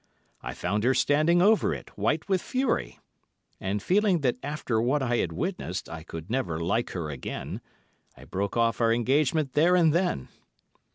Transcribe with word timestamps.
I 0.41 0.55
found 0.55 0.83
her 0.83 0.95
standing 0.95 1.43
over 1.43 1.75
it, 1.75 1.95
white 1.95 2.27
with 2.27 2.41
fury; 2.41 2.97
and 3.59 3.83
feeling 3.83 4.21
that 4.21 4.37
after 4.41 4.81
what 4.81 5.03
I 5.03 5.17
had 5.17 5.31
witnessed 5.31 5.87
I 5.89 6.01
could 6.01 6.27
never 6.27 6.59
like 6.59 6.89
her 6.93 7.11
again, 7.11 7.61
I 8.17 8.23
broke 8.23 8.57
off 8.57 8.81
our 8.81 8.91
engagement 8.91 9.53
there 9.53 9.75
and 9.75 9.93
then. 9.93 10.29